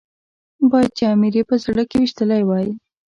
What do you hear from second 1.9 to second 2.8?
ويشتلی وای.